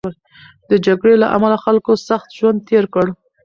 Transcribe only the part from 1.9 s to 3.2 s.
سخت ژوند تېر کړ.